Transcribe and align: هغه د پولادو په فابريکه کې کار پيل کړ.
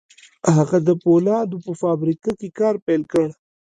هغه 0.55 0.77
د 0.87 0.89
پولادو 1.03 1.57
په 1.65 1.71
فابريکه 1.81 2.31
کې 2.39 2.49
کار 2.59 2.75
پيل 2.85 3.03
کړ. 3.11 3.27